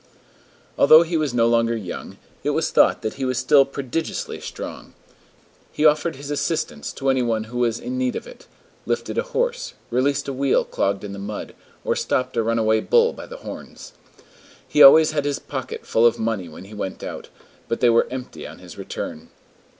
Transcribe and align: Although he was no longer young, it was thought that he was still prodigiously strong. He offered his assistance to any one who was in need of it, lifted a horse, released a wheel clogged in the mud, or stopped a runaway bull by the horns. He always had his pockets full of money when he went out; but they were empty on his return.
Although 0.79 1.03
he 1.03 1.15
was 1.15 1.31
no 1.31 1.47
longer 1.47 1.75
young, 1.75 2.17
it 2.43 2.49
was 2.57 2.71
thought 2.71 3.03
that 3.03 3.13
he 3.21 3.23
was 3.23 3.37
still 3.37 3.65
prodigiously 3.65 4.39
strong. 4.39 4.95
He 5.71 5.85
offered 5.85 6.15
his 6.15 6.31
assistance 6.31 6.91
to 6.93 7.09
any 7.09 7.21
one 7.21 7.43
who 7.43 7.59
was 7.59 7.79
in 7.79 7.99
need 7.99 8.15
of 8.15 8.25
it, 8.25 8.47
lifted 8.87 9.19
a 9.19 9.21
horse, 9.21 9.75
released 9.91 10.27
a 10.27 10.33
wheel 10.33 10.65
clogged 10.65 11.03
in 11.03 11.13
the 11.13 11.19
mud, 11.19 11.53
or 11.85 11.95
stopped 11.95 12.35
a 12.35 12.41
runaway 12.41 12.79
bull 12.79 13.13
by 13.13 13.27
the 13.27 13.37
horns. 13.45 13.93
He 14.67 14.81
always 14.81 15.11
had 15.11 15.23
his 15.23 15.37
pockets 15.37 15.87
full 15.87 16.07
of 16.07 16.17
money 16.17 16.49
when 16.49 16.63
he 16.65 16.73
went 16.73 17.03
out; 17.03 17.29
but 17.67 17.79
they 17.79 17.91
were 17.91 18.07
empty 18.09 18.47
on 18.47 18.57
his 18.57 18.79
return. 18.79 19.29